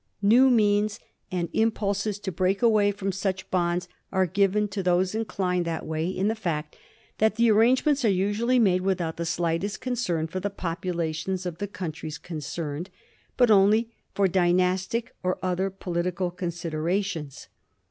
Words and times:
New 0.23 0.49
means 0.49 0.99
and 1.31 1.47
im 1.53 1.69
pulses 1.69 2.17
to 2.17 2.31
break 2.31 2.63
away 2.63 2.91
from 2.91 3.11
such 3.11 3.51
bonds 3.51 3.87
are 4.11 4.25
given 4.25 4.67
to 4.67 4.81
those 4.81 5.13
inclined 5.13 5.63
that 5.63 5.85
way 5.85 6.07
in 6.07 6.27
the 6.27 6.33
fiict 6.33 6.73
that 7.19 7.35
the 7.35 7.51
arrange 7.51 7.85
ments 7.85 8.03
are 8.03 8.09
usually 8.09 8.57
made 8.57 8.81
without 8.81 9.17
the 9.17 9.27
slightest 9.27 9.79
con 9.79 9.93
cern 9.93 10.27
for 10.27 10.39
the 10.39 10.49
populations 10.49 11.45
of 11.45 11.59
the 11.59 11.67
countries 11.67 12.17
concerned, 12.17 12.89
but 13.37 13.51
only 13.51 13.91
for 14.15 14.27
dynastic 14.27 15.13
or 15.21 15.37
other 15.43 15.69
political 15.69 16.31
considerations. 16.31 17.47